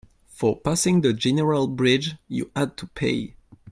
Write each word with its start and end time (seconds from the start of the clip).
For 0.29 0.59
passing 0.59 1.01
the 1.01 1.13
general 1.13 1.67
bridge, 1.67 2.15
you 2.27 2.49
had 2.55 2.75
to 2.77 2.87
pay. 2.87 3.35